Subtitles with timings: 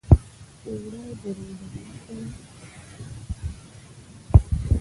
[0.65, 2.25] اوړه د روژې ماته ده